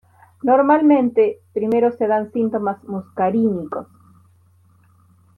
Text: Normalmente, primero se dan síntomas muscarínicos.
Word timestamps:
Normalmente, 0.41 1.41
primero 1.53 1.91
se 1.91 2.07
dan 2.11 2.31
síntomas 2.31 2.83
muscarínicos. 2.85 3.85